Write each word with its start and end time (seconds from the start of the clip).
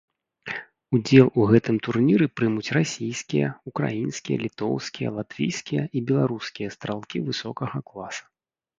Удзел 0.97 1.27
у 1.41 1.45
гэтым 1.51 1.75
турніры 1.87 2.25
прымуць 2.39 2.73
расійскія, 2.79 3.47
украінскія, 3.73 4.35
літоўскія, 4.47 5.09
латвійскія 5.21 5.83
і 5.97 6.07
беларускія 6.11 6.69
стралкі 6.79 7.17
высокага 7.33 7.77
класа. 7.91 8.23